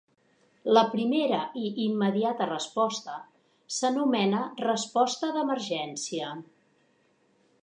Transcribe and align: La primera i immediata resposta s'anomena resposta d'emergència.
La 0.77 0.81
primera 0.93 1.41
i 1.63 1.65
immediata 1.83 2.47
resposta 2.53 3.19
s'anomena 3.77 4.43
resposta 4.67 5.31
d'emergència. 5.37 6.35